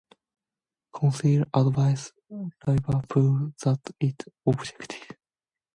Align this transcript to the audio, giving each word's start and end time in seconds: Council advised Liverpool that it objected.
Council 0.99 1.43
advised 1.53 2.13
Liverpool 2.65 3.53
that 3.61 3.79
it 3.99 4.23
objected. 4.47 5.15